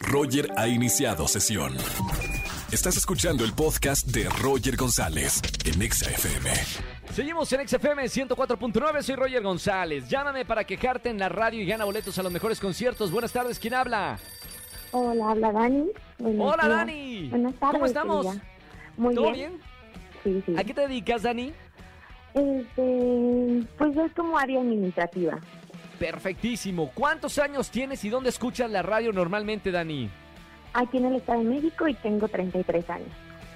Roger 0.00 0.50
ha 0.56 0.68
iniciado 0.68 1.26
sesión. 1.28 1.74
Estás 2.72 2.96
escuchando 2.96 3.44
el 3.44 3.52
podcast 3.54 4.06
de 4.08 4.28
Roger 4.28 4.76
González 4.76 5.40
en 5.64 5.80
Exa 5.80 6.10
FM. 6.10 6.50
Seguimos 7.12 7.50
en 7.52 7.66
XFM 7.66 8.04
104.9, 8.04 9.02
soy 9.02 9.16
Roger 9.16 9.42
González. 9.42 10.08
Llámame 10.08 10.44
para 10.44 10.64
quejarte 10.64 11.08
en 11.08 11.18
la 11.18 11.28
radio 11.28 11.62
y 11.62 11.66
gana 11.66 11.84
boletos 11.84 12.18
a 12.18 12.22
los 12.22 12.30
mejores 12.32 12.60
conciertos. 12.60 13.10
Buenas 13.10 13.32
tardes, 13.32 13.58
¿quién 13.58 13.74
habla? 13.74 14.18
Hola, 14.92 15.30
habla 15.30 15.52
Dani. 15.52 15.86
Buenos 16.18 16.52
Hola, 16.54 16.64
días. 16.64 16.76
Dani. 16.76 17.28
Buenas 17.30 17.54
tardes. 17.54 17.72
¿Cómo 17.74 17.86
estamos? 17.86 18.26
querida. 18.26 18.44
Muy 18.96 19.14
¿Todo 19.14 19.32
bien. 19.32 19.60
bien? 20.24 20.42
Sí, 20.42 20.42
sí. 20.46 20.54
¿A 20.58 20.64
qué 20.64 20.74
te 20.74 20.80
dedicas, 20.82 21.22
Dani? 21.22 21.52
Este, 22.34 23.66
pues 23.78 23.96
es 23.96 24.12
como 24.14 24.38
área 24.38 24.60
administrativa. 24.60 25.38
Perfectísimo. 25.98 26.90
¿Cuántos 26.94 27.38
años 27.38 27.70
tienes 27.70 28.04
y 28.04 28.08
dónde 28.08 28.28
escuchas 28.30 28.70
la 28.70 28.82
radio 28.82 29.12
normalmente, 29.12 29.70
Dani? 29.70 30.08
Aquí 30.74 30.98
en 30.98 31.06
el 31.06 31.16
Estado 31.16 31.40
de 31.40 31.44
México 31.46 31.88
y 31.88 31.94
tengo 31.94 32.28
33 32.28 32.88
años. 32.90 33.08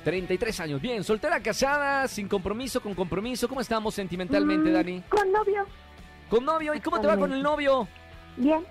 33 0.05 0.61
años. 0.61 0.80
Bien, 0.80 1.05
soltera, 1.05 1.41
casada, 1.41 2.09
sin 2.09 2.27
compromiso, 2.29 2.80
con 2.80 2.95
compromiso. 2.95 3.49
¿Cómo 3.49 3.61
estamos 3.61 3.95
sentimentalmente, 3.95 4.71
Mm, 4.71 4.73
Dani? 4.73 5.02
Con 5.09 5.30
novio. 5.30 5.65
¿Con 6.29 6.45
novio? 6.45 6.75
¿Y 6.75 6.80
cómo 6.80 7.01
te 7.01 7.07
va 7.07 7.16
con 7.16 7.33
el 7.33 7.43
novio? 7.43 7.87
Bien. 8.37 8.65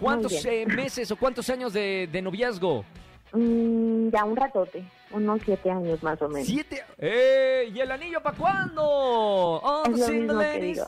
¿Cuántos 0.00 0.42
bien. 0.44 0.70
eh, 0.70 0.72
meses 0.74 1.10
o 1.10 1.16
cuántos 1.16 1.50
años 1.50 1.72
de, 1.72 2.08
de 2.10 2.22
noviazgo? 2.22 2.84
Mm, 3.32 4.08
ya 4.08 4.24
un 4.24 4.36
ratote. 4.36 4.84
Unos 5.10 5.40
siete 5.44 5.70
años 5.70 6.02
más 6.02 6.20
o 6.22 6.28
menos. 6.28 6.46
Siete. 6.46 6.82
¡Ey! 6.98 7.72
¿Y 7.76 7.80
el 7.80 7.90
anillo 7.90 8.20
para 8.22 8.36
cuándo? 8.36 8.82
Oh, 8.84 9.82
Es 9.84 9.90
lo 9.98 10.06
single 10.06 10.20
mismo 10.22 10.38
que 10.40 10.44
ladies. 10.46 10.76
digo. 10.76 10.86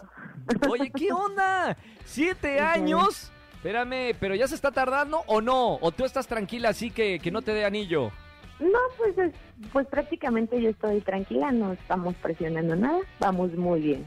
Oye, 0.69 0.91
¿qué 0.91 1.13
onda? 1.13 1.77
¿Siete 2.05 2.61
años? 2.61 3.31
Espérame, 3.55 4.15
¿pero 4.21 4.35
ya 4.35 4.47
se 4.47 4.55
está 4.55 4.71
tardando 4.71 5.23
o 5.27 5.41
no? 5.41 5.75
¿O 5.81 5.91
tú 5.91 6.05
estás 6.05 6.27
tranquila 6.29 6.69
así 6.71 6.91
que, 6.91 7.19
que 7.19 7.31
no 7.31 7.43
te 7.43 7.53
dé 7.53 7.65
anillo? 7.65 8.13
No, 8.61 8.79
pues 8.97 9.17
es- 9.19 9.35
pues 9.73 9.87
prácticamente 9.87 10.61
yo 10.61 10.71
estoy 10.71 11.01
tranquila, 11.01 11.51
no 11.53 11.73
estamos 11.73 12.15
presionando 12.17 12.77
nada, 12.77 12.99
vamos 13.21 13.53
muy 13.55 13.81
bien. 13.81 14.07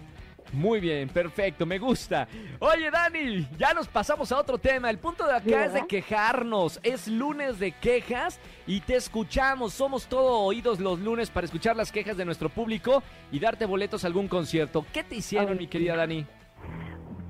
Muy 0.54 0.80
bien, 0.80 1.08
perfecto, 1.10 1.66
me 1.66 1.80
gusta. 1.80 2.28
Oye, 2.60 2.92
Dani, 2.92 3.48
ya 3.58 3.74
nos 3.74 3.88
pasamos 3.88 4.32
a 4.32 4.40
otro 4.40 4.58
tema. 4.58 4.90
El 4.90 4.98
punto 4.98 5.26
de 5.26 5.34
acá 5.34 5.44
Sí, 5.44 5.54
es 5.54 5.74
de 5.74 5.88
quejarnos. 5.88 6.80
Es 6.84 7.08
lunes 7.08 7.60
de 7.60 7.72
quejas 7.72 8.40
y 8.68 8.82
te 8.82 8.96
escuchamos. 8.96 9.74
Somos 9.74 10.08
todo 10.08 10.40
oídos 10.42 10.80
los 10.80 11.00
lunes 11.00 11.30
para 11.30 11.46
escuchar 11.46 11.76
las 11.76 11.92
quejas 11.92 12.18
de 12.18 12.26
nuestro 12.26 12.50
público 12.50 13.02
y 13.32 13.40
darte 13.40 13.66
boletos 13.66 14.04
a 14.04 14.08
algún 14.08 14.28
concierto. 14.28 14.86
¿Qué 14.94 15.04
te 15.04 15.16
hicieron, 15.16 15.54
Ay, 15.54 15.60
mi 15.60 15.68
querida 15.68 15.96
Dani? 15.96 16.26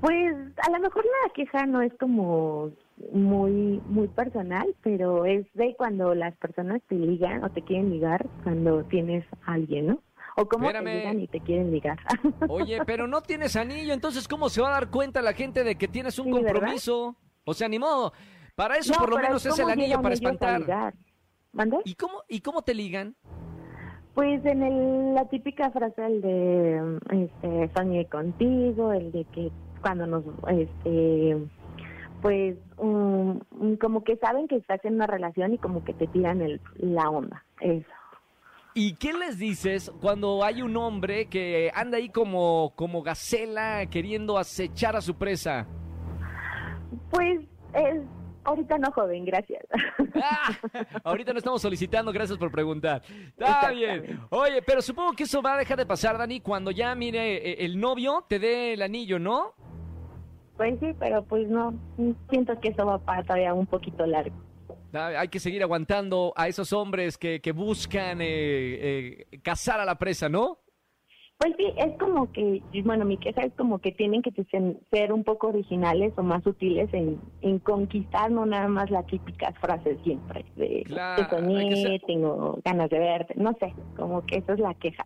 Pues 0.00 0.34
a 0.66 0.70
lo 0.72 0.80
mejor 0.80 1.04
la 1.04 1.32
queja 1.32 1.64
no 1.64 1.80
es 1.80 1.92
como 1.94 2.72
muy 3.12 3.80
muy 3.86 4.08
personal, 4.08 4.66
pero 4.82 5.24
es 5.26 5.46
de 5.54 5.74
cuando 5.76 6.14
las 6.14 6.36
personas 6.36 6.82
te 6.88 6.96
ligan 6.96 7.44
o 7.44 7.50
te 7.50 7.62
quieren 7.62 7.90
ligar 7.90 8.26
cuando 8.42 8.82
tienes 8.84 9.24
a 9.46 9.52
alguien, 9.54 9.86
¿no? 9.86 10.00
O 10.36 10.46
cómo 10.46 10.66
Espérame. 10.66 10.84
te 10.86 10.98
ligan 10.98 11.20
y 11.20 11.28
te 11.28 11.40
quieren 11.40 11.70
ligar. 11.70 11.98
Oye, 12.48 12.78
pero 12.86 13.06
no 13.06 13.20
tienes 13.20 13.54
anillo, 13.56 13.92
entonces 13.92 14.26
¿cómo 14.26 14.48
se 14.48 14.62
va 14.62 14.68
a 14.68 14.72
dar 14.72 14.90
cuenta 14.90 15.20
la 15.22 15.34
gente 15.34 15.62
de 15.64 15.76
que 15.76 15.88
tienes 15.88 16.18
un 16.18 16.26
Sí, 16.26 16.32
¿verdad? 16.32 16.52
compromiso? 16.52 17.16
O 17.44 17.54
sea, 17.54 17.68
ni 17.68 17.78
modo. 17.78 18.12
Para 18.54 18.76
eso 18.78 18.92
No, 18.92 18.98
por 19.00 19.10
lo 19.10 19.18
menos 19.18 19.44
es 19.44 19.58
el 19.58 19.68
anillo 19.70 19.86
llegan 19.88 20.02
para 20.02 20.14
espantar. 20.14 20.94
¿Y 21.84 21.94
cómo, 21.94 22.22
¿Y 22.28 22.40
cómo 22.40 22.62
te 22.62 22.74
ligan? 22.74 23.14
Pues 24.14 24.44
en 24.44 24.62
el, 24.62 25.14
la 25.14 25.26
típica 25.28 25.70
frase 25.70 26.04
el 26.04 26.20
de 26.20 26.98
este 27.10 27.70
soñé 27.74 28.06
contigo, 28.08 28.92
el 28.92 29.10
de 29.10 29.24
que 29.26 29.50
cuando 29.80 30.06
nos 30.06 30.24
este 30.48 31.36
pues 32.20 32.56
um, 32.76 33.40
como 33.80 34.04
que 34.04 34.16
saben 34.16 34.46
que 34.48 34.56
estás 34.56 34.84
en 34.84 34.94
una 34.94 35.06
relación 35.06 35.54
y 35.54 35.58
como 35.58 35.82
que 35.82 35.92
te 35.94 36.06
tiran 36.06 36.40
el, 36.40 36.60
la 36.76 37.08
onda. 37.10 37.44
Eso. 37.60 37.86
¿Y 38.74 38.94
qué 38.94 39.12
les 39.12 39.38
dices 39.38 39.92
cuando 40.00 40.42
hay 40.42 40.62
un 40.62 40.76
hombre 40.76 41.26
que 41.26 41.70
anda 41.74 41.98
ahí 41.98 42.08
como, 42.08 42.72
como 42.74 43.02
gacela 43.02 43.86
queriendo 43.86 44.38
acechar 44.38 44.96
a 44.96 45.00
su 45.00 45.14
presa? 45.14 45.66
Pues 47.10 47.40
es 47.74 48.00
ahorita 48.44 48.78
no 48.78 48.90
joven, 48.92 49.24
gracias. 49.24 49.64
Ah, 50.24 50.52
ahorita 51.04 51.32
no 51.32 51.38
estamos 51.38 51.62
solicitando, 51.62 52.12
gracias 52.12 52.38
por 52.38 52.50
preguntar. 52.50 53.02
Está 53.36 53.70
bien. 53.70 54.20
Oye, 54.30 54.62
pero 54.62 54.82
supongo 54.82 55.12
que 55.12 55.24
eso 55.24 55.42
va 55.42 55.54
a 55.54 55.58
dejar 55.58 55.78
de 55.78 55.86
pasar, 55.86 56.16
Dani, 56.18 56.40
cuando 56.40 56.70
ya 56.70 56.94
mire 56.94 57.36
eh, 57.36 57.64
el 57.64 57.80
novio 57.80 58.24
te 58.28 58.38
dé 58.38 58.74
el 58.74 58.82
anillo, 58.82 59.18
¿no? 59.18 59.54
Pues 60.56 60.78
sí, 60.80 60.94
pero 60.98 61.24
pues 61.24 61.48
no, 61.48 61.74
siento 62.30 62.58
que 62.60 62.68
eso 62.68 62.86
va 62.86 62.98
para 62.98 63.22
todavía 63.22 63.54
un 63.54 63.66
poquito 63.66 64.06
largo. 64.06 64.36
Ah, 64.94 65.12
Hay 65.20 65.28
que 65.28 65.40
seguir 65.40 65.62
aguantando 65.62 66.32
a 66.36 66.48
esos 66.48 66.72
hombres 66.72 67.16
que, 67.16 67.40
que 67.40 67.52
buscan 67.52 68.20
eh, 68.20 68.26
eh, 69.32 69.40
cazar 69.42 69.80
a 69.80 69.84
la 69.84 69.96
presa, 69.96 70.28
¿no? 70.28 70.58
Pues 71.38 71.54
sí, 71.58 71.72
es 71.76 71.98
como 71.98 72.30
que, 72.30 72.62
bueno, 72.84 73.04
mi 73.04 73.18
queja 73.18 73.40
es 73.42 73.52
como 73.56 73.80
que 73.80 73.90
tienen 73.90 74.22
que 74.22 74.30
ser- 74.44 75.12
un 75.12 75.24
poco 75.24 75.48
originales 75.48 76.12
o 76.16 76.22
más 76.22 76.42
sutiles 76.44 76.88
en, 76.92 77.18
en 77.40 77.58
conquistar, 77.58 78.30
no 78.30 78.46
nada 78.46 78.68
más 78.68 78.90
las 78.90 79.04
típicas 79.06 79.52
frases 79.58 79.98
siempre, 80.04 80.44
de 80.54 80.84
Claro, 80.84 81.28
te 81.28 81.36
soñé, 81.36 81.74
ser- 81.82 82.00
tengo 82.06 82.60
ganas 82.64 82.88
de 82.90 82.98
verte, 83.00 83.34
no 83.36 83.56
sé, 83.58 83.74
como 83.96 84.22
que 84.22 84.38
esa 84.38 84.52
es 84.52 84.60
la 84.60 84.74
queja. 84.74 85.04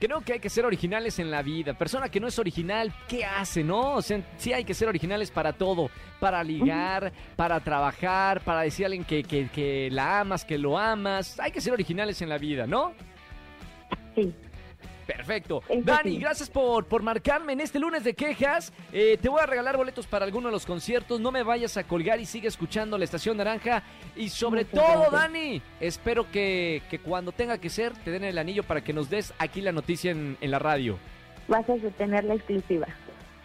Creo 0.00 0.20
que 0.20 0.34
hay 0.34 0.40
que 0.40 0.50
ser 0.50 0.66
originales 0.66 1.18
en 1.18 1.30
la 1.30 1.42
vida. 1.42 1.74
Persona 1.74 2.08
que 2.08 2.20
no 2.20 2.28
es 2.28 2.38
original, 2.38 2.92
¿qué 3.08 3.24
hace, 3.24 3.64
no? 3.64 3.94
O 3.94 4.02
sea, 4.02 4.20
sí 4.36 4.52
hay 4.52 4.64
que 4.64 4.74
ser 4.74 4.88
originales 4.88 5.30
para 5.30 5.52
todo. 5.52 5.90
Para 6.20 6.42
ligar, 6.42 7.12
para 7.36 7.60
trabajar, 7.60 8.40
para 8.40 8.62
decir 8.62 8.84
a 8.84 8.86
alguien 8.86 9.04
que, 9.04 9.22
que, 9.22 9.48
que 9.48 9.88
la 9.90 10.20
amas, 10.20 10.44
que 10.44 10.58
lo 10.58 10.78
amas. 10.78 11.38
Hay 11.40 11.52
que 11.52 11.60
ser 11.60 11.72
originales 11.72 12.20
en 12.22 12.28
la 12.28 12.38
vida, 12.38 12.66
¿no? 12.66 12.92
Sí, 14.14 14.34
Perfecto. 15.06 15.62
Dani, 15.82 16.18
gracias 16.18 16.48
por, 16.48 16.86
por 16.86 17.02
marcarme 17.02 17.52
en 17.52 17.60
este 17.60 17.78
lunes 17.78 18.04
de 18.04 18.14
quejas. 18.14 18.72
Eh, 18.92 19.18
te 19.20 19.28
voy 19.28 19.40
a 19.40 19.46
regalar 19.46 19.76
boletos 19.76 20.06
para 20.06 20.24
alguno 20.24 20.48
de 20.48 20.52
los 20.52 20.64
conciertos. 20.66 21.20
No 21.20 21.30
me 21.30 21.42
vayas 21.42 21.76
a 21.76 21.84
colgar 21.84 22.20
y 22.20 22.26
sigue 22.26 22.48
escuchando 22.48 22.96
la 22.96 23.04
Estación 23.04 23.36
Naranja. 23.36 23.82
Y 24.16 24.28
sobre 24.28 24.64
Muchas 24.64 24.80
todo, 24.80 25.00
gracias. 25.10 25.12
Dani, 25.12 25.62
espero 25.80 26.30
que, 26.30 26.82
que 26.90 26.98
cuando 26.98 27.32
tenga 27.32 27.58
que 27.58 27.68
ser, 27.70 27.92
te 27.92 28.10
den 28.10 28.24
el 28.24 28.38
anillo 28.38 28.62
para 28.62 28.82
que 28.82 28.92
nos 28.92 29.10
des 29.10 29.34
aquí 29.38 29.60
la 29.60 29.72
noticia 29.72 30.10
en, 30.10 30.36
en 30.40 30.50
la 30.50 30.58
radio. 30.58 30.98
vas 31.48 31.68
a 31.68 31.74
tener 31.98 32.24
la 32.24 32.34
exclusiva. 32.34 32.86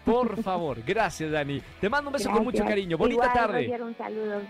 Por 0.04 0.42
favor, 0.42 0.82
gracias, 0.86 1.30
Dani. 1.30 1.60
Te 1.80 1.88
mando 1.90 2.08
un 2.08 2.14
beso 2.14 2.30
con 2.30 2.42
mucho 2.42 2.64
cariño. 2.64 2.96
Bonita 2.96 3.26
Igual, 3.26 3.32
tarde. 3.32 3.64
Roger, 3.66 3.82
un 3.82 3.96
saludo. 3.96 4.40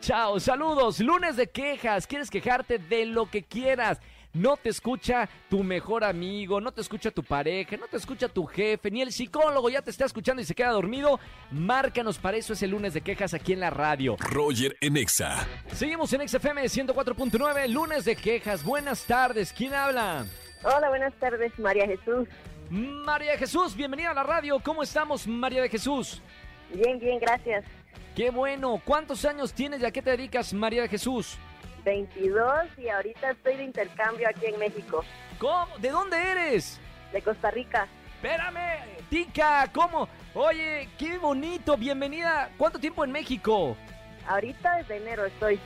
Chao, 0.00 0.40
saludos. 0.40 1.00
Lunes 1.00 1.36
de 1.36 1.48
quejas. 1.48 2.06
¿Quieres 2.06 2.30
quejarte 2.30 2.78
de 2.78 3.04
lo 3.06 3.26
que 3.28 3.42
quieras? 3.42 4.00
No 4.32 4.56
te 4.56 4.68
escucha 4.68 5.28
tu 5.48 5.64
mejor 5.64 6.04
amigo, 6.04 6.60
no 6.60 6.70
te 6.70 6.80
escucha 6.80 7.10
tu 7.10 7.24
pareja, 7.24 7.76
no 7.76 7.88
te 7.88 7.96
escucha 7.96 8.28
tu 8.28 8.46
jefe, 8.46 8.88
ni 8.88 9.02
el 9.02 9.10
psicólogo 9.10 9.68
ya 9.68 9.82
te 9.82 9.90
está 9.90 10.04
escuchando 10.04 10.40
y 10.40 10.44
se 10.44 10.54
queda 10.54 10.70
dormido. 10.70 11.18
Márcanos 11.50 12.16
para 12.18 12.36
eso 12.36 12.52
es 12.52 12.62
el 12.62 12.70
lunes 12.70 12.94
de 12.94 13.00
quejas 13.00 13.34
aquí 13.34 13.52
en 13.52 13.58
la 13.58 13.70
radio. 13.70 14.16
Roger 14.20 14.76
en 14.80 14.96
Exa. 14.96 15.48
Seguimos 15.72 16.12
en 16.12 16.28
XFM 16.28 16.62
104.9, 16.62 17.66
lunes 17.68 18.04
de 18.04 18.14
quejas. 18.14 18.62
Buenas 18.62 19.04
tardes, 19.04 19.52
¿quién 19.52 19.74
habla? 19.74 20.24
Hola, 20.62 20.90
buenas 20.90 21.14
tardes, 21.14 21.58
María 21.58 21.86
Jesús. 21.86 22.28
María 22.70 23.36
Jesús, 23.36 23.74
bienvenida 23.74 24.12
a 24.12 24.14
la 24.14 24.22
radio. 24.22 24.60
¿Cómo 24.60 24.84
estamos, 24.84 25.26
María 25.26 25.62
de 25.62 25.68
Jesús? 25.68 26.22
Bien, 26.72 27.00
bien, 27.00 27.18
gracias. 27.18 27.64
Qué 28.14 28.30
bueno. 28.30 28.80
¿Cuántos 28.84 29.24
años 29.24 29.52
tienes 29.52 29.80
y 29.80 29.86
a 29.86 29.90
qué 29.90 30.02
te 30.02 30.10
dedicas, 30.10 30.52
María 30.52 30.82
de 30.82 30.88
Jesús? 30.88 31.36
22 31.84 32.78
y 32.78 32.88
ahorita 32.88 33.30
estoy 33.30 33.56
de 33.56 33.64
intercambio 33.64 34.28
aquí 34.28 34.46
en 34.46 34.58
México, 34.58 35.04
¿Cómo? 35.38 35.66
¿De 35.78 35.90
dónde 35.90 36.16
eres? 36.18 36.80
de 37.12 37.22
Costa 37.22 37.50
Rica. 37.50 37.88
Espérame, 38.16 38.78
Tica, 39.08 39.68
¿cómo? 39.72 40.08
Oye, 40.34 40.88
qué 40.98 41.16
bonito, 41.18 41.76
bienvenida. 41.76 42.50
¿Cuánto 42.58 42.78
tiempo 42.78 43.02
en 43.04 43.10
México? 43.10 43.76
Ahorita 44.28 44.76
desde 44.76 44.98
enero 44.98 45.24
estoy. 45.24 45.58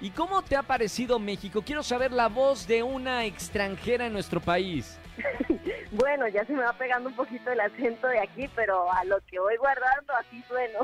¿Y 0.00 0.10
cómo 0.10 0.42
te 0.42 0.56
ha 0.56 0.62
parecido 0.62 1.18
México? 1.18 1.62
Quiero 1.62 1.82
saber 1.82 2.10
la 2.12 2.28
voz 2.28 2.66
de 2.66 2.82
una 2.82 3.24
extranjera 3.24 4.06
en 4.06 4.12
nuestro 4.12 4.40
país. 4.40 4.98
Bueno, 5.94 6.26
ya 6.26 6.42
se 6.46 6.54
me 6.54 6.62
va 6.62 6.72
pegando 6.72 7.10
un 7.10 7.14
poquito 7.14 7.50
el 7.52 7.60
acento 7.60 8.06
de 8.06 8.18
aquí, 8.18 8.48
pero 8.56 8.90
a 8.90 9.04
lo 9.04 9.20
que 9.26 9.38
voy 9.38 9.56
guardando 9.58 10.14
así 10.14 10.42
sueno. 10.48 10.78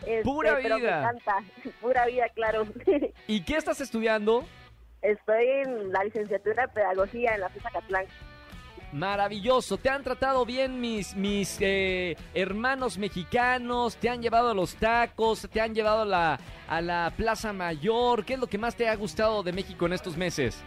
Este, 0.00 0.22
Pura 0.22 0.56
Pero 0.56 0.76
me 0.76 0.80
vida. 0.80 0.98
encanta, 1.00 1.36
pura 1.82 2.06
vida, 2.06 2.26
claro. 2.30 2.66
¿Y 3.26 3.40
qué 3.42 3.56
estás 3.56 3.80
estudiando? 3.80 4.44
Estoy 5.02 5.46
en 5.64 5.92
la 5.92 6.04
licenciatura 6.04 6.66
de 6.66 6.72
Pedagogía 6.72 7.34
en 7.34 7.40
la 7.40 7.48
FESA 7.48 7.70
Catlán. 7.70 8.06
Maravilloso, 8.92 9.76
te 9.76 9.90
han 9.90 10.04
tratado 10.04 10.46
bien 10.46 10.80
mis, 10.80 11.14
mis 11.16 11.58
eh, 11.60 12.16
hermanos 12.34 12.98
mexicanos, 12.98 13.96
te 13.96 14.08
han 14.08 14.22
llevado 14.22 14.50
a 14.50 14.54
los 14.54 14.76
tacos, 14.76 15.48
te 15.52 15.60
han 15.60 15.74
llevado 15.74 16.02
a 16.02 16.06
la, 16.06 16.40
a 16.68 16.80
la 16.80 17.12
Plaza 17.16 17.52
Mayor. 17.52 18.24
¿Qué 18.24 18.34
es 18.34 18.38
lo 18.40 18.46
que 18.46 18.58
más 18.58 18.76
te 18.76 18.88
ha 18.88 18.94
gustado 18.94 19.42
de 19.42 19.52
México 19.52 19.86
en 19.86 19.92
estos 19.92 20.16
meses? 20.16 20.62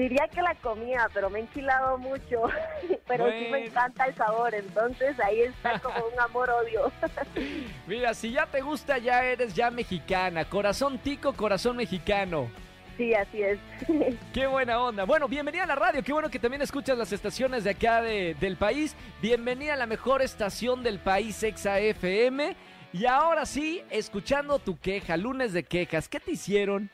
Diría 0.00 0.28
que 0.28 0.40
la 0.40 0.54
comía, 0.54 1.10
pero 1.12 1.28
me 1.28 1.40
he 1.40 1.42
enchilado 1.42 1.98
mucho. 1.98 2.44
Pero 3.06 3.30
sí 3.30 3.48
me 3.50 3.66
encanta 3.66 4.06
el 4.06 4.14
sabor, 4.14 4.54
entonces 4.54 5.20
ahí 5.20 5.40
está 5.42 5.78
como 5.80 5.96
un 6.06 6.18
amor-odio. 6.18 6.90
Mira, 7.86 8.14
si 8.14 8.32
ya 8.32 8.46
te 8.46 8.62
gusta, 8.62 8.96
ya 8.96 9.22
eres 9.24 9.52
ya 9.54 9.70
mexicana. 9.70 10.46
Corazón 10.46 10.96
tico, 11.00 11.34
corazón 11.34 11.76
mexicano. 11.76 12.48
Sí, 12.96 13.12
así 13.12 13.42
es. 13.42 13.58
Qué 14.32 14.46
buena 14.46 14.80
onda. 14.80 15.04
Bueno, 15.04 15.28
bienvenida 15.28 15.64
a 15.64 15.66
la 15.66 15.74
radio. 15.74 16.02
Qué 16.02 16.14
bueno 16.14 16.30
que 16.30 16.38
también 16.38 16.62
escuchas 16.62 16.96
las 16.96 17.12
estaciones 17.12 17.64
de 17.64 17.70
acá 17.70 18.00
de- 18.00 18.34
del 18.40 18.56
país. 18.56 18.96
Bienvenida 19.20 19.74
a 19.74 19.76
la 19.76 19.86
mejor 19.86 20.22
estación 20.22 20.82
del 20.82 20.98
país, 20.98 21.42
Exa 21.42 21.78
FM. 21.78 22.56
Y 22.94 23.04
ahora 23.04 23.44
sí, 23.44 23.82
escuchando 23.90 24.58
tu 24.60 24.78
queja, 24.78 25.18
lunes 25.18 25.52
de 25.52 25.62
quejas. 25.64 26.08
¿Qué 26.08 26.20
te 26.20 26.30
hicieron? 26.30 26.88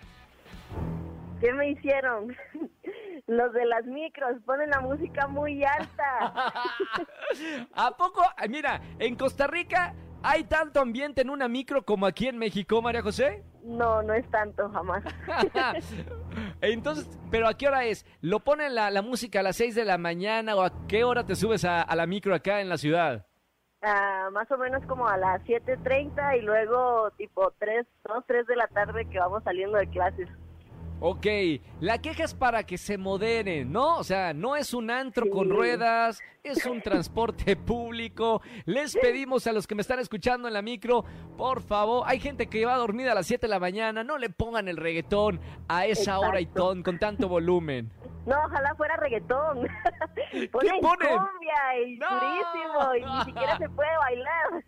¿Qué 1.41 1.53
me 1.53 1.69
hicieron? 1.71 2.35
Los 3.27 3.53
de 3.53 3.65
las 3.67 3.85
micros 3.87 4.37
ponen 4.45 4.71
la 4.71 4.81
música 4.81 5.27
muy 5.27 5.65
alta. 5.65 6.33
¿A 7.75 7.97
poco? 7.97 8.23
Mira, 8.49 8.81
en 9.01 9.17
Costa 9.17 9.49
Rica 9.49 9.95
hay 10.23 10.45
tanto 10.45 10.81
ambiente 10.81 11.23
en 11.23 11.31
una 11.31 11.49
micro 11.49 11.85
como 11.85 12.07
aquí 12.07 12.29
en 12.29 12.39
México, 12.39 12.81
María 12.81 13.03
José. 13.03 13.45
No, 13.65 14.01
no 14.03 14.15
es 14.15 14.29
tanto, 14.31 14.71
jamás. 14.71 15.03
Entonces, 16.61 17.09
¿pero 17.31 17.49
a 17.49 17.55
qué 17.55 17.67
hora 17.67 17.85
es? 17.85 18.07
¿Lo 18.21 18.41
ponen 18.41 18.77
la, 18.77 18.91
la 18.91 19.03
música 19.03 19.41
a 19.41 19.43
las 19.43 19.57
6 19.57 19.75
de 19.75 19.85
la 19.85 19.99
mañana 19.99 20.55
o 20.55 20.63
a 20.63 20.87
qué 20.87 21.03
hora 21.03 21.27
te 21.27 21.35
subes 21.35 21.65
a, 21.65 21.83
a 21.83 21.97
la 21.97 22.07
micro 22.07 22.33
acá 22.33 22.61
en 22.61 22.69
la 22.69 22.79
ciudad? 22.79 23.27
Ah, 23.83 24.31
más 24.33 24.51
o 24.51 24.57
menos 24.57 24.85
como 24.87 25.07
a 25.09 25.17
las 25.17 25.43
7.30 25.43 26.39
y 26.39 26.43
luego 26.43 27.11
tipo 27.13 27.53
3, 27.59 27.87
2, 28.05 28.25
3 28.27 28.47
de 28.47 28.57
la 28.57 28.69
tarde 28.69 29.09
que 29.09 29.19
vamos 29.19 29.43
saliendo 29.45 29.79
de 29.79 29.89
clases. 29.89 30.29
Ok, 30.99 31.27
la 31.81 31.99
queja 32.01 32.25
es 32.25 32.33
para 32.33 32.65
que 32.65 32.79
se 32.79 32.97
moderen, 32.97 33.71
¿no? 33.71 33.99
O 33.99 34.05
sea, 34.05 34.33
no 34.33 34.57
es 34.57 34.73
un 34.73 34.91
antro 34.91 35.29
con 35.29 35.51
ruedas, 35.51 36.21
es 36.43 36.65
un 36.65 36.81
transporte 36.83 37.55
público. 37.55 38.41
Les 38.65 38.97
pedimos 38.97 39.47
a 39.47 39.53
los 39.53 39.67
que 39.67 39.75
me 39.75 39.83
están 39.83 39.99
escuchando 39.99 40.49
en 40.49 40.55
la 40.55 40.63
micro, 40.63 41.05
por 41.37 41.61
favor, 41.61 42.05
hay 42.07 42.19
gente 42.19 42.47
que 42.47 42.65
va 42.65 42.79
dormida 42.79 43.13
a 43.13 43.15
las 43.15 43.27
7 43.27 43.47
de 43.47 43.51
la 43.51 43.61
mañana, 43.61 44.05
no 44.05 44.17
le 44.17 44.31
pongan 44.31 44.69
el 44.69 44.79
reggaetón 44.79 45.39
a 45.69 45.85
esa 45.85 46.19
hora 46.19 46.41
y 46.41 46.47
ton, 46.47 46.83
con 46.83 46.99
tanto 46.99 47.29
volumen. 47.29 47.91
No, 48.27 48.37
ojalá 48.45 48.75
fuera 48.75 48.97
reggaetón. 48.97 49.61
Ponen 50.53 50.81
ponen? 50.81 51.17
cumbia 51.17 51.81
y 51.87 51.97
No. 51.97 52.07
durísimo 52.11 52.95
y 52.97 53.05
ni 53.19 53.25
siquiera 53.25 53.57
se 53.59 53.69
puede 53.71 53.97
bailar. 53.99 54.65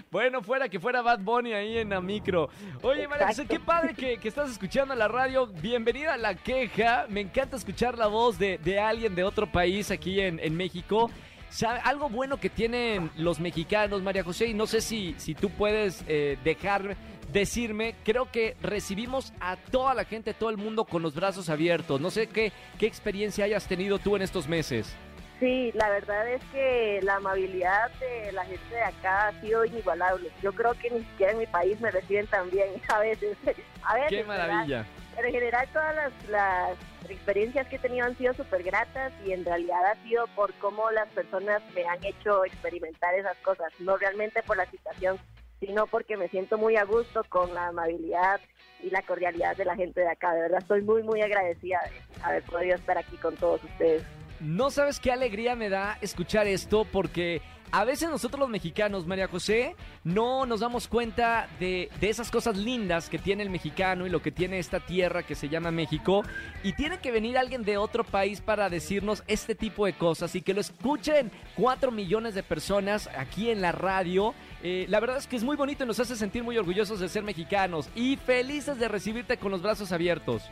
Bueno, 0.10 0.42
fuera 0.42 0.68
que 0.68 0.80
fuera 0.80 1.00
Bad 1.02 1.20
Bunny 1.20 1.52
ahí 1.52 1.78
en 1.78 1.90
la 1.90 2.00
micro. 2.00 2.48
Oye, 2.82 3.06
María 3.06 3.28
José, 3.28 3.42
Exacto. 3.42 3.54
qué 3.54 3.60
padre 3.60 3.94
que, 3.94 4.18
que 4.18 4.28
estás 4.28 4.50
escuchando 4.50 4.94
la 4.94 5.06
radio. 5.08 5.46
Bienvenida 5.46 6.14
a 6.14 6.16
La 6.16 6.34
Queja. 6.34 7.06
Me 7.08 7.20
encanta 7.20 7.56
escuchar 7.56 7.96
la 7.96 8.06
voz 8.08 8.38
de, 8.38 8.58
de 8.58 8.80
alguien 8.80 9.14
de 9.14 9.22
otro 9.24 9.46
país 9.46 9.90
aquí 9.90 10.20
en, 10.20 10.40
en 10.40 10.56
México. 10.56 11.10
¿Sabe? 11.50 11.80
Algo 11.84 12.08
bueno 12.08 12.38
que 12.38 12.50
tienen 12.50 13.10
los 13.16 13.40
mexicanos, 13.40 14.02
María 14.02 14.22
José, 14.22 14.46
y 14.46 14.54
no 14.54 14.66
sé 14.66 14.80
si, 14.80 15.14
si 15.18 15.34
tú 15.34 15.50
puedes 15.50 16.04
eh, 16.06 16.38
dejar 16.44 16.96
decirme, 17.32 17.94
creo 18.04 18.30
que 18.30 18.56
recibimos 18.62 19.32
a 19.40 19.56
toda 19.56 19.94
la 19.94 20.04
gente, 20.04 20.34
todo 20.34 20.50
el 20.50 20.56
mundo 20.56 20.84
con 20.84 21.02
los 21.02 21.14
brazos 21.14 21.48
abiertos. 21.48 22.00
No 22.00 22.10
sé 22.10 22.28
qué, 22.28 22.52
qué 22.78 22.86
experiencia 22.86 23.44
hayas 23.44 23.66
tenido 23.66 23.98
tú 23.98 24.16
en 24.16 24.22
estos 24.22 24.48
meses. 24.48 24.94
Sí, 25.40 25.70
la 25.74 25.88
verdad 25.88 26.28
es 26.32 26.42
que 26.52 27.00
la 27.02 27.16
amabilidad 27.16 27.92
de 28.00 28.32
la 28.32 28.44
gente 28.44 28.74
de 28.74 28.82
acá 28.82 29.28
ha 29.28 29.40
sido 29.40 29.64
inigualable. 29.64 30.30
Yo 30.42 30.52
creo 30.52 30.74
que 30.74 30.90
ni 30.90 31.00
siquiera 31.00 31.32
en 31.32 31.38
mi 31.38 31.46
país 31.46 31.80
me 31.80 31.90
reciben 31.90 32.26
tan 32.26 32.50
bien 32.50 32.68
a 32.88 32.98
veces. 32.98 33.36
A 33.84 33.94
veces 33.94 34.08
Qué 34.08 34.24
maravilla. 34.24 34.84
En 35.24 35.32
general 35.32 35.68
todas 35.72 36.12
las, 36.28 36.78
experiencias 37.08 37.66
que 37.68 37.76
he 37.76 37.78
tenido 37.78 38.04
han 38.04 38.18
sido 38.18 38.34
súper 38.34 38.62
gratas 38.62 39.12
y 39.24 39.32
en 39.32 39.42
realidad 39.42 39.82
ha 39.86 40.02
sido 40.02 40.26
por 40.36 40.52
cómo 40.54 40.90
las 40.90 41.08
personas 41.08 41.62
me 41.74 41.86
han 41.86 42.04
hecho 42.04 42.44
experimentar 42.44 43.14
esas 43.14 43.36
cosas, 43.38 43.72
no 43.78 43.96
realmente 43.96 44.42
por 44.42 44.58
la 44.58 44.66
situación, 44.70 45.18
sino 45.58 45.86
porque 45.86 46.18
me 46.18 46.28
siento 46.28 46.58
muy 46.58 46.76
a 46.76 46.84
gusto 46.84 47.24
con 47.30 47.54
la 47.54 47.68
amabilidad 47.68 48.40
y 48.82 48.90
la 48.90 49.00
cordialidad 49.02 49.56
de 49.56 49.64
la 49.64 49.74
gente 49.74 50.02
de 50.02 50.10
acá. 50.10 50.34
De 50.34 50.42
verdad 50.42 50.58
estoy 50.60 50.82
muy, 50.82 51.02
muy 51.02 51.22
agradecida 51.22 51.80
de 51.90 52.22
haber 52.22 52.42
podido 52.42 52.74
estar 52.76 52.98
aquí 52.98 53.16
con 53.16 53.34
todos 53.36 53.64
ustedes. 53.64 54.02
No 54.40 54.70
sabes 54.70 55.00
qué 55.00 55.10
alegría 55.10 55.56
me 55.56 55.70
da 55.70 55.98
escuchar 56.02 56.46
esto 56.46 56.84
porque 56.84 57.40
a 57.70 57.84
veces 57.84 58.08
nosotros 58.10 58.40
los 58.40 58.48
mexicanos, 58.48 59.06
María 59.06 59.28
José, 59.28 59.76
no 60.04 60.46
nos 60.46 60.60
damos 60.60 60.88
cuenta 60.88 61.48
de, 61.60 61.90
de 62.00 62.08
esas 62.08 62.30
cosas 62.30 62.56
lindas 62.56 63.08
que 63.08 63.18
tiene 63.18 63.42
el 63.42 63.50
mexicano 63.50 64.06
y 64.06 64.10
lo 64.10 64.22
que 64.22 64.32
tiene 64.32 64.58
esta 64.58 64.80
tierra 64.80 65.22
que 65.22 65.34
se 65.34 65.48
llama 65.48 65.70
México. 65.70 66.22
Y 66.62 66.72
tiene 66.72 66.98
que 66.98 67.12
venir 67.12 67.38
alguien 67.38 67.64
de 67.64 67.76
otro 67.76 68.04
país 68.04 68.40
para 68.40 68.68
decirnos 68.68 69.22
este 69.26 69.54
tipo 69.54 69.86
de 69.86 69.92
cosas 69.92 70.34
y 70.34 70.42
que 70.42 70.54
lo 70.54 70.60
escuchen 70.60 71.30
cuatro 71.56 71.90
millones 71.90 72.34
de 72.34 72.42
personas 72.42 73.08
aquí 73.16 73.50
en 73.50 73.60
la 73.60 73.72
radio. 73.72 74.34
Eh, 74.62 74.86
la 74.88 75.00
verdad 75.00 75.18
es 75.18 75.26
que 75.26 75.36
es 75.36 75.44
muy 75.44 75.56
bonito 75.56 75.84
y 75.84 75.86
nos 75.86 76.00
hace 76.00 76.16
sentir 76.16 76.42
muy 76.42 76.58
orgullosos 76.58 77.00
de 77.00 77.08
ser 77.08 77.22
mexicanos 77.22 77.88
y 77.94 78.16
felices 78.16 78.78
de 78.78 78.88
recibirte 78.88 79.36
con 79.36 79.52
los 79.52 79.62
brazos 79.62 79.92
abiertos. 79.92 80.42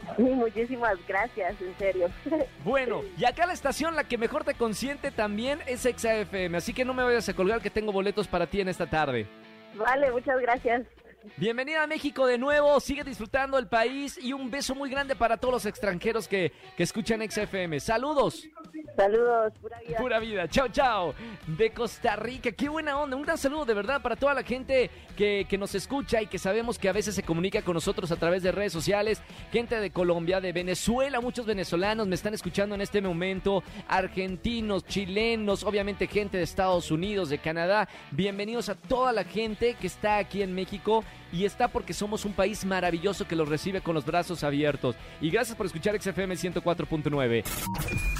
Muchísimas 0.18 0.98
gracias, 1.06 1.60
en 1.60 1.76
serio. 1.78 2.10
Bueno, 2.64 3.02
y 3.16 3.24
acá 3.24 3.46
la 3.46 3.52
estación, 3.52 3.96
la 3.96 4.04
que 4.04 4.18
mejor 4.18 4.44
te 4.44 4.54
consiente 4.54 5.10
también 5.10 5.60
es 5.66 5.82
XAFM, 5.82 6.56
así 6.56 6.74
que 6.74 6.84
no 6.84 6.94
me 6.94 7.02
vayas 7.02 7.28
a 7.28 7.34
colgar 7.34 7.60
que 7.60 7.70
tengo 7.70 7.92
boletos 7.92 8.28
para 8.28 8.46
ti 8.46 8.60
en 8.60 8.68
esta 8.68 8.86
tarde. 8.86 9.26
Vale, 9.74 10.10
muchas 10.10 10.40
gracias. 10.40 10.82
Bienvenida 11.36 11.82
a 11.82 11.86
México 11.86 12.26
de 12.26 12.38
nuevo, 12.38 12.80
sigue 12.80 13.04
disfrutando 13.04 13.58
el 13.58 13.66
país 13.66 14.18
y 14.22 14.32
un 14.32 14.50
beso 14.50 14.74
muy 14.74 14.88
grande 14.88 15.14
para 15.14 15.36
todos 15.36 15.52
los 15.52 15.66
extranjeros 15.66 16.26
que, 16.26 16.52
que 16.76 16.82
escuchan 16.82 17.20
XFM. 17.28 17.78
Saludos, 17.80 18.46
Saludos, 18.96 19.52
pura 19.60 19.78
vida. 19.80 19.98
pura 19.98 20.18
vida, 20.18 20.48
chao, 20.48 20.68
chao, 20.68 21.14
de 21.46 21.70
Costa 21.70 22.16
Rica, 22.16 22.52
qué 22.52 22.68
buena 22.68 22.98
onda, 22.98 23.16
un 23.16 23.22
gran 23.22 23.38
saludo 23.38 23.64
de 23.64 23.74
verdad 23.74 24.02
para 24.02 24.16
toda 24.16 24.34
la 24.34 24.42
gente 24.42 24.90
que, 25.16 25.46
que 25.48 25.58
nos 25.58 25.74
escucha 25.74 26.20
y 26.22 26.26
que 26.26 26.38
sabemos 26.38 26.78
que 26.78 26.88
a 26.88 26.92
veces 26.92 27.14
se 27.14 27.22
comunica 27.22 27.62
con 27.62 27.74
nosotros 27.74 28.10
a 28.12 28.16
través 28.16 28.42
de 28.42 28.52
redes 28.52 28.72
sociales, 28.72 29.22
gente 29.52 29.80
de 29.80 29.90
Colombia, 29.90 30.40
de 30.40 30.52
Venezuela, 30.52 31.20
muchos 31.20 31.46
venezolanos 31.46 32.06
me 32.06 32.14
están 32.14 32.34
escuchando 32.34 32.74
en 32.74 32.80
este 32.80 33.00
momento, 33.00 33.62
argentinos, 33.88 34.84
chilenos, 34.86 35.64
obviamente 35.64 36.06
gente 36.06 36.36
de 36.36 36.44
Estados 36.44 36.90
Unidos, 36.90 37.30
de 37.30 37.38
Canadá, 37.38 37.88
bienvenidos 38.10 38.68
a 38.68 38.74
toda 38.74 39.12
la 39.12 39.24
gente 39.24 39.74
que 39.74 39.86
está 39.86 40.18
aquí 40.18 40.42
en 40.42 40.54
México 40.54 41.04
y 41.32 41.44
está 41.44 41.68
porque 41.68 41.92
somos 41.92 42.24
un 42.24 42.32
país 42.32 42.64
maravilloso 42.64 43.26
que 43.26 43.36
los 43.36 43.48
recibe 43.48 43.80
con 43.80 43.94
los 43.94 44.04
brazos 44.04 44.42
abiertos. 44.44 44.96
Y 45.20 45.30
gracias 45.30 45.56
por 45.56 45.66
escuchar 45.66 46.00
XFM 46.00 46.34
104.9. 46.34 48.19